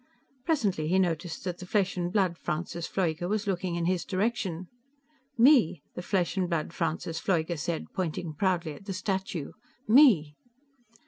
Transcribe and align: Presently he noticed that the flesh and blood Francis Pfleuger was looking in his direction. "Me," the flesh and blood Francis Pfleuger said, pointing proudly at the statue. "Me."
Presently 0.45 0.87
he 0.87 0.97
noticed 0.97 1.43
that 1.43 1.59
the 1.59 1.65
flesh 1.67 1.95
and 1.95 2.11
blood 2.11 2.35
Francis 2.35 2.87
Pfleuger 2.87 3.29
was 3.29 3.45
looking 3.45 3.75
in 3.75 3.85
his 3.85 4.03
direction. 4.03 4.67
"Me," 5.37 5.83
the 5.93 6.01
flesh 6.01 6.35
and 6.35 6.49
blood 6.49 6.73
Francis 6.73 7.19
Pfleuger 7.21 7.55
said, 7.59 7.93
pointing 7.93 8.33
proudly 8.33 8.73
at 8.73 8.85
the 8.85 8.93
statue. 8.93 9.51
"Me." 9.87 10.35